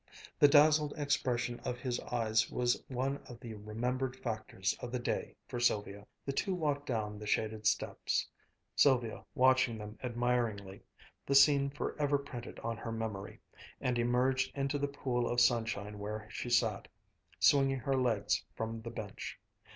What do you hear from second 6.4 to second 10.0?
walked down the shaded steps, Sylvia watching them